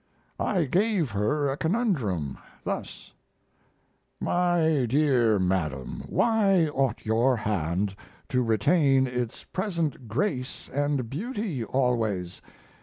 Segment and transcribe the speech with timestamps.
[0.39, 3.13] I gave her a conundrum, thus:
[4.19, 7.95] "My dear madam, why ought your hand
[8.29, 12.41] to retain its present grace and beauty always?